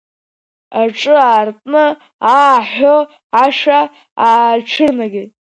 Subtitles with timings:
[0.81, 1.83] Аҿы аартны
[2.33, 2.97] аа ҳәа
[3.43, 3.79] ашәа
[4.25, 5.31] аацәырнагеит.